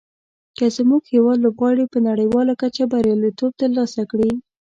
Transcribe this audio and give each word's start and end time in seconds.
که 0.57 0.65
زموږ 0.77 1.01
هېواد 1.13 1.37
لوبغاړي 1.45 1.85
په 1.93 1.99
نړیواله 2.09 2.53
کچه 2.61 2.83
بریالیتوب 2.91 3.51
تر 3.61 3.69
لاسه 3.77 4.01
کړي. 4.11 4.31